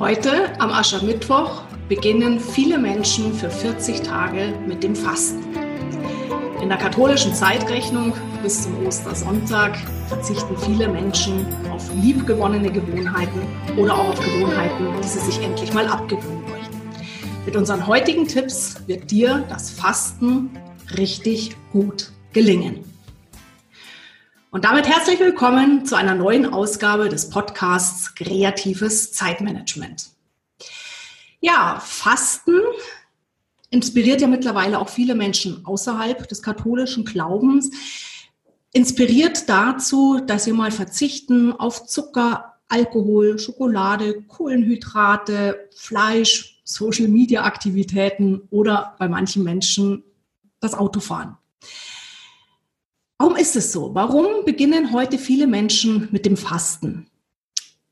[0.00, 5.42] Heute am Aschermittwoch beginnen viele Menschen für 40 Tage mit dem Fasten.
[6.62, 9.76] In der katholischen Zeitrechnung bis zum Ostersonntag
[10.06, 13.42] verzichten viele Menschen auf liebgewonnene Gewohnheiten
[13.76, 16.80] oder auch auf Gewohnheiten, die sie sich endlich mal abgewöhnen möchten.
[17.44, 20.50] Mit unseren heutigen Tipps wird dir das Fasten
[20.96, 22.84] richtig gut gelingen.
[24.50, 30.08] Und damit herzlich willkommen zu einer neuen Ausgabe des Podcasts Kreatives Zeitmanagement.
[31.40, 32.58] Ja, Fasten
[33.68, 37.70] inspiriert ja mittlerweile auch viele Menschen außerhalb des katholischen Glaubens.
[38.72, 49.08] Inspiriert dazu, dass sie mal verzichten auf Zucker, Alkohol, Schokolade, Kohlenhydrate, Fleisch, Social-Media-Aktivitäten oder bei
[49.08, 50.04] manchen Menschen
[50.58, 51.36] das Autofahren.
[53.18, 53.94] Warum ist es so?
[53.96, 57.08] Warum beginnen heute viele Menschen mit dem Fasten?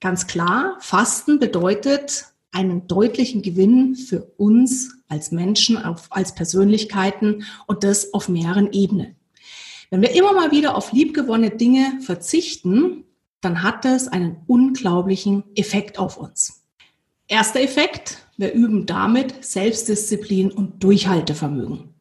[0.00, 8.12] Ganz klar, Fasten bedeutet einen deutlichen Gewinn für uns als Menschen, als Persönlichkeiten und das
[8.12, 9.16] auf mehreren Ebenen.
[9.88, 13.04] Wenn wir immer mal wieder auf liebgewonnene Dinge verzichten,
[13.40, 16.64] dann hat das einen unglaublichen Effekt auf uns.
[17.28, 21.94] Erster Effekt, wir üben damit Selbstdisziplin und Durchhaltevermögen.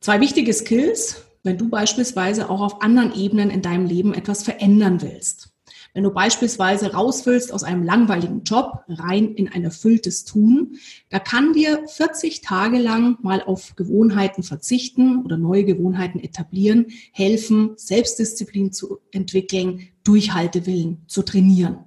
[0.00, 5.00] Zwei wichtige Skills wenn du beispielsweise auch auf anderen Ebenen in deinem Leben etwas verändern
[5.00, 5.48] willst.
[5.94, 10.76] Wenn du beispielsweise raus willst aus einem langweiligen Job rein in ein erfülltes Tun,
[11.08, 17.72] da kann dir 40 Tage lang mal auf Gewohnheiten verzichten oder neue Gewohnheiten etablieren, helfen,
[17.76, 21.78] Selbstdisziplin zu entwickeln, Durchhaltewillen zu trainieren.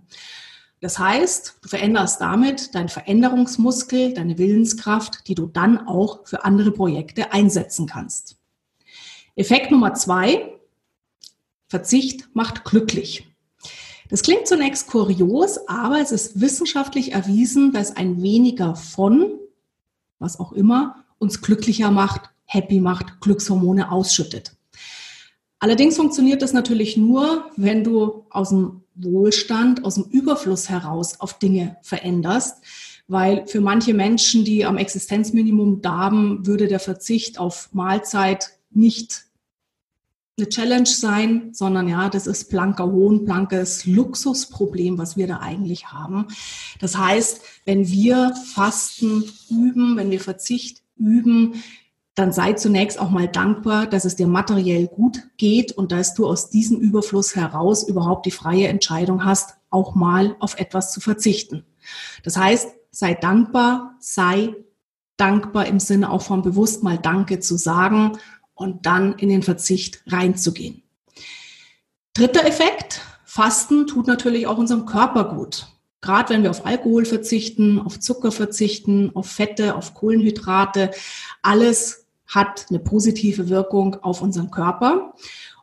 [0.80, 6.72] Das heißt, du veränderst damit deinen Veränderungsmuskel, deine Willenskraft, die du dann auch für andere
[6.72, 8.41] Projekte einsetzen kannst.
[9.42, 10.54] Effekt Nummer zwei,
[11.68, 13.28] Verzicht macht glücklich.
[14.10, 19.32] Das klingt zunächst kurios, aber es ist wissenschaftlich erwiesen, dass ein weniger von,
[20.20, 24.56] was auch immer, uns glücklicher macht, happy macht, Glückshormone ausschüttet.
[25.60, 31.40] Allerdings funktioniert das natürlich nur, wenn du aus dem Wohlstand, aus dem Überfluss heraus auf
[31.40, 32.64] Dinge veränderst,
[33.08, 39.26] weil für manche Menschen, die am Existenzminimum darben, würde der Verzicht auf Mahlzeit nicht
[40.42, 45.92] eine Challenge sein, sondern ja, das ist blanker Hohn, blankes Luxusproblem, was wir da eigentlich
[45.92, 46.28] haben.
[46.80, 51.64] Das heißt, wenn wir Fasten üben, wenn wir Verzicht üben,
[52.16, 56.28] dann sei zunächst auch mal dankbar, dass es dir materiell gut geht und dass du
[56.28, 61.66] aus diesem Überfluss heraus überhaupt die freie Entscheidung hast, auch mal auf etwas zu verzichten.
[62.24, 64.56] Das heißt, sei dankbar, sei
[65.18, 68.18] dankbar im Sinne auch von bewusst mal Danke zu sagen
[68.62, 70.84] und dann in den Verzicht reinzugehen.
[72.14, 75.68] Dritter Effekt, Fasten tut natürlich auch unserem Körper gut.
[76.02, 80.92] Gerade wenn wir auf Alkohol verzichten, auf Zucker verzichten, auf Fette, auf Kohlenhydrate,
[81.42, 85.14] alles hat eine positive Wirkung auf unseren Körper.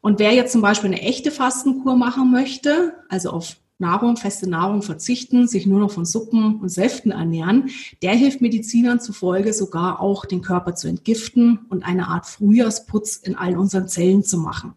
[0.00, 4.82] Und wer jetzt zum Beispiel eine echte Fastenkur machen möchte, also auf Nahrung, feste Nahrung
[4.82, 7.70] verzichten, sich nur noch von Suppen und Säften ernähren,
[8.02, 13.36] der hilft Medizinern zufolge sogar auch den Körper zu entgiften und eine Art Frühjahrsputz in
[13.36, 14.74] all unseren Zellen zu machen.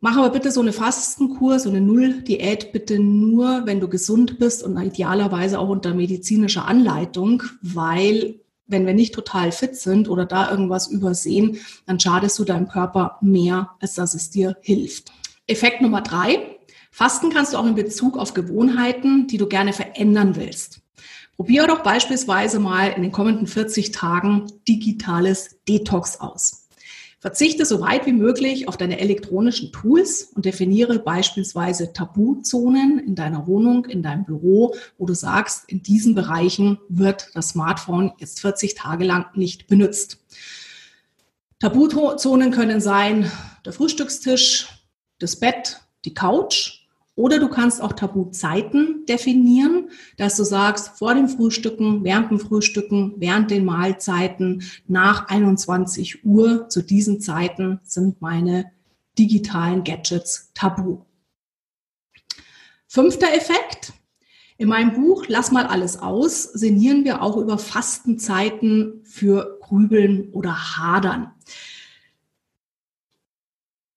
[0.00, 4.62] Mach aber bitte so eine Fastenkur, so eine Null-Diät bitte nur, wenn du gesund bist
[4.62, 10.50] und idealerweise auch unter medizinischer Anleitung, weil wenn wir nicht total fit sind oder da
[10.50, 15.12] irgendwas übersehen, dann schadest du deinem Körper mehr, als dass es dir hilft.
[15.46, 16.55] Effekt Nummer drei,
[16.96, 20.80] Fasten kannst du auch in Bezug auf Gewohnheiten, die du gerne verändern willst.
[21.36, 26.68] Probiere doch beispielsweise mal in den kommenden 40 Tagen digitales Detox aus.
[27.18, 33.46] Verzichte so weit wie möglich auf deine elektronischen Tools und definiere beispielsweise Tabuzonen in deiner
[33.46, 38.74] Wohnung, in deinem Büro, wo du sagst, in diesen Bereichen wird das Smartphone jetzt 40
[38.74, 40.24] Tage lang nicht benutzt.
[41.58, 43.30] Tabuzonen können sein
[43.66, 44.68] der Frühstückstisch,
[45.18, 46.85] das Bett, die Couch,
[47.16, 49.88] oder du kannst auch Tabuzeiten definieren,
[50.18, 56.68] dass du sagst, vor dem Frühstücken, während dem Frühstücken, während den Mahlzeiten, nach 21 Uhr,
[56.68, 58.70] zu diesen Zeiten sind meine
[59.18, 61.00] digitalen Gadgets tabu.
[62.86, 63.94] Fünfter Effekt.
[64.58, 70.76] In meinem Buch Lass mal alles aus sinnieren wir auch über Fastenzeiten für Grübeln oder
[70.76, 71.32] Hadern.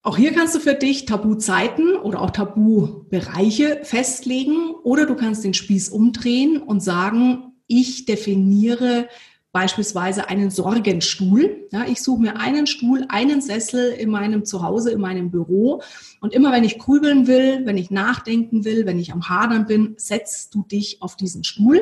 [0.02, 5.54] Auch hier kannst du für dich Tabuzeiten oder auch Tabubereiche festlegen oder du kannst den
[5.54, 9.10] Spieß umdrehen und sagen, ich definiere
[9.52, 11.68] beispielsweise einen Sorgenstuhl.
[11.72, 15.82] Ja, ich suche mir einen Stuhl, einen Sessel in meinem Zuhause, in meinem Büro.
[16.22, 19.96] Und immer wenn ich grübeln will, wenn ich nachdenken will, wenn ich am Hadern bin,
[19.98, 21.82] setzt du dich auf diesen Stuhl.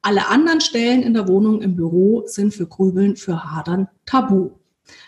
[0.00, 4.52] Alle anderen Stellen in der Wohnung, im Büro sind für Grübeln, für Hadern tabu.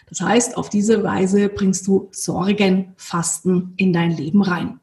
[0.09, 4.81] Das heißt, auf diese Weise bringst du Sorgenfasten in dein Leben rein.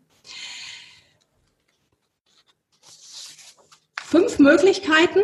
[4.03, 5.19] Fünf Möglichkeiten,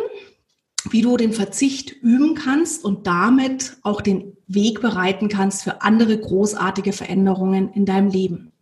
[0.90, 6.18] wie du den Verzicht üben kannst und damit auch den Weg bereiten kannst für andere
[6.18, 8.52] großartige Veränderungen in deinem Leben.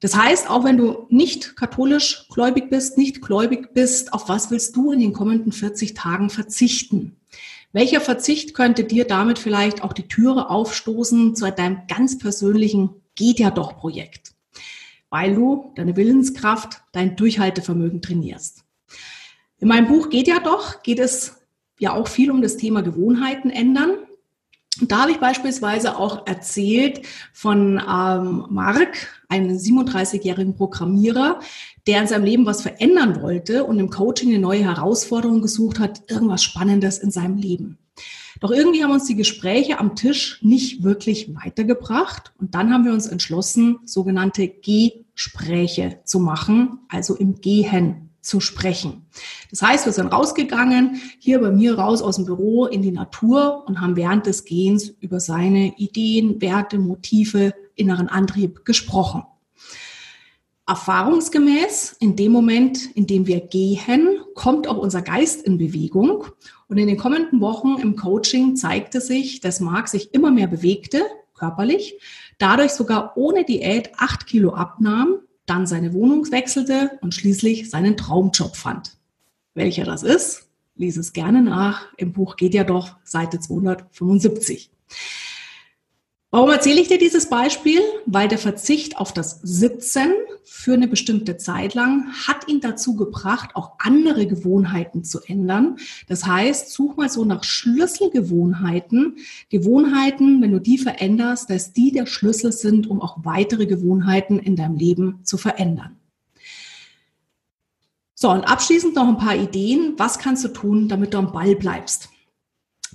[0.00, 4.74] Das heißt, auch wenn du nicht katholisch gläubig bist, nicht gläubig bist, auf was willst
[4.74, 7.19] du in den kommenden 40 Tagen verzichten?
[7.72, 13.38] Welcher Verzicht könnte dir damit vielleicht auch die Türe aufstoßen zu deinem ganz persönlichen Geht
[13.38, 14.32] ja doch Projekt?
[15.08, 18.64] Weil du deine Willenskraft, dein Durchhaltevermögen trainierst.
[19.58, 21.36] In meinem Buch geht ja doch, geht es
[21.78, 23.98] ja auch viel um das Thema Gewohnheiten ändern.
[24.82, 31.40] Da habe ich beispielsweise auch erzählt von ähm, Mark, einem 37-jährigen Programmierer,
[31.86, 36.02] der in seinem Leben was verändern wollte und im Coaching eine neue Herausforderung gesucht hat,
[36.10, 37.78] irgendwas Spannendes in seinem Leben.
[38.40, 42.32] Doch irgendwie haben uns die Gespräche am Tisch nicht wirklich weitergebracht.
[42.38, 49.06] Und dann haben wir uns entschlossen, sogenannte Gespräche zu machen, also im Gehen zu sprechen.
[49.50, 53.64] Das heißt, wir sind rausgegangen, hier bei mir raus aus dem Büro in die Natur
[53.66, 59.24] und haben während des Gehens über seine Ideen, Werte, Motive, inneren Antrieb gesprochen.
[60.66, 66.26] Erfahrungsgemäß, in dem Moment, in dem wir gehen, kommt auch unser Geist in Bewegung.
[66.68, 71.02] Und in den kommenden Wochen im Coaching zeigte sich, dass Marc sich immer mehr bewegte,
[71.34, 71.98] körperlich,
[72.38, 75.16] dadurch sogar ohne Diät acht Kilo abnahm
[75.50, 78.96] dann seine Wohnung wechselte und schließlich seinen Traumjob fand.
[79.54, 81.88] Welcher das ist, lies es gerne nach.
[81.96, 84.70] Im Buch geht ja doch Seite 275.
[86.32, 87.80] Warum erzähle ich dir dieses Beispiel?
[88.06, 90.12] Weil der Verzicht auf das Sitzen
[90.44, 95.78] für eine bestimmte Zeit lang hat ihn dazu gebracht, auch andere Gewohnheiten zu ändern.
[96.06, 99.16] Das heißt, such mal so nach Schlüsselgewohnheiten.
[99.48, 104.54] Gewohnheiten, wenn du die veränderst, dass die der Schlüssel sind, um auch weitere Gewohnheiten in
[104.54, 105.96] deinem Leben zu verändern.
[108.14, 109.94] So, und abschließend noch ein paar Ideen.
[109.96, 112.10] Was kannst du tun, damit du am Ball bleibst?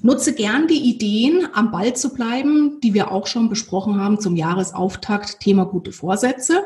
[0.05, 4.35] Nutze gern die Ideen, am Ball zu bleiben, die wir auch schon besprochen haben zum
[4.35, 6.63] Jahresauftakt, Thema gute Vorsätze.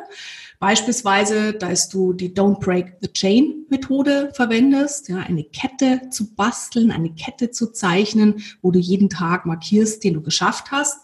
[0.59, 6.91] Beispielsweise, dass du die Don't Break the Chain Methode verwendest, ja, eine Kette zu basteln,
[6.91, 10.97] eine Kette zu zeichnen, wo du jeden Tag markierst, den du geschafft hast.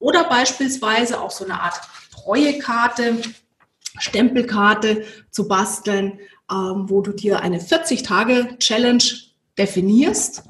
[0.00, 1.80] Oder beispielsweise auch so eine Art
[2.10, 3.18] Treuekarte,
[4.00, 6.18] Stempelkarte zu basteln,
[6.50, 9.04] ähm, wo du dir eine 40-Tage-Challenge
[9.56, 10.42] definierst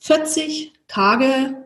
[0.00, 1.56] 40 Tage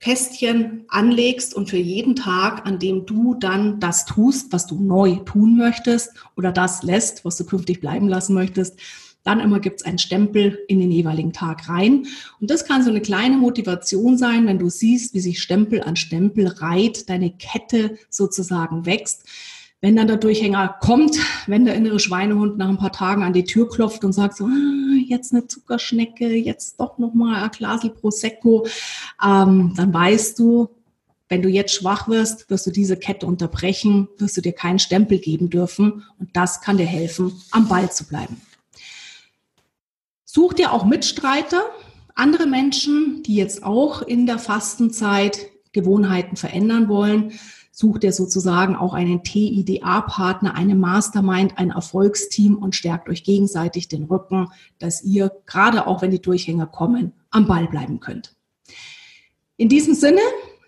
[0.00, 5.16] Kästchen anlegst und für jeden Tag, an dem du dann das tust, was du neu
[5.24, 8.78] tun möchtest oder das lässt, was du künftig bleiben lassen möchtest,
[9.22, 12.06] dann immer gibt es einen Stempel in den jeweiligen Tag rein.
[12.40, 15.96] Und das kann so eine kleine Motivation sein, wenn du siehst, wie sich Stempel an
[15.96, 19.24] Stempel reiht, deine Kette sozusagen wächst
[19.80, 23.44] wenn dann der Durchhänger kommt, wenn der innere Schweinehund nach ein paar Tagen an die
[23.44, 28.66] Tür klopft und sagt so, ah, jetzt eine Zuckerschnecke, jetzt doch nochmal ein Glasel Prosecco,
[29.24, 30.68] ähm, dann weißt du,
[31.28, 35.18] wenn du jetzt schwach wirst, wirst du diese Kette unterbrechen, wirst du dir keinen Stempel
[35.18, 38.40] geben dürfen und das kann dir helfen, am Ball zu bleiben.
[40.24, 41.62] Such dir auch Mitstreiter,
[42.14, 47.38] andere Menschen, die jetzt auch in der Fastenzeit Gewohnheiten verändern wollen
[47.78, 54.02] sucht ihr sozusagen auch einen TIDA-Partner, eine Mastermind, ein Erfolgsteam und stärkt euch gegenseitig den
[54.02, 54.48] Rücken,
[54.80, 58.34] dass ihr, gerade auch wenn die Durchhänger kommen, am Ball bleiben könnt.
[59.58, 60.18] In diesem Sinne,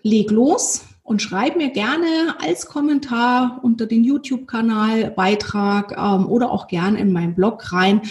[0.03, 6.69] leg los und schreib mir gerne als Kommentar unter den YouTube-Kanal, Beitrag ähm, oder auch
[6.69, 8.03] gerne in meinen Blog rein.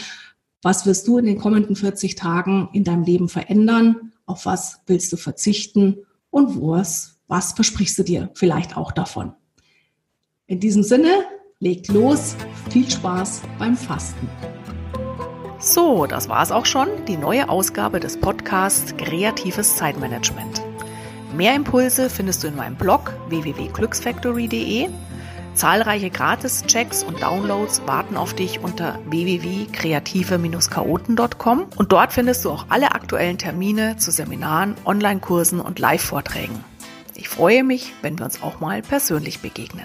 [0.61, 4.12] Was wirst du in den kommenden 40 Tagen in deinem Leben verändern?
[4.26, 6.04] Auf was willst du verzichten?
[6.28, 9.33] Und was was versprichst du dir vielleicht auch davon?
[10.47, 11.25] In diesem Sinne,
[11.61, 12.37] legt los,
[12.71, 14.29] viel Spaß beim Fasten.
[15.61, 20.61] So, das war es auch schon, die neue Ausgabe des Podcasts Kreatives Zeitmanagement.
[21.37, 24.89] Mehr Impulse findest du in meinem Blog www.glücksfactory.de.
[25.55, 32.91] Zahlreiche Gratis-Checks und Downloads warten auf dich unter www.kreative-chaoten.com und dort findest du auch alle
[32.93, 36.65] aktuellen Termine zu Seminaren, Online-Kursen und Live-Vorträgen.
[37.21, 39.85] Ich freue mich, wenn wir uns auch mal persönlich begegnen.